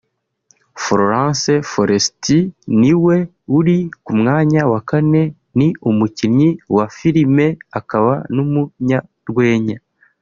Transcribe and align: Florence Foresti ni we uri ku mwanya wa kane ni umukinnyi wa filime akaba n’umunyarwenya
Florence 0.83 1.51
Foresti 1.71 2.37
ni 2.79 2.91
we 3.03 3.17
uri 3.57 3.77
ku 4.03 4.11
mwanya 4.19 4.61
wa 4.71 4.79
kane 4.89 5.23
ni 5.57 5.67
umukinnyi 5.89 6.49
wa 6.75 6.85
filime 6.97 7.47
akaba 7.79 8.13
n’umunyarwenya 8.33 9.77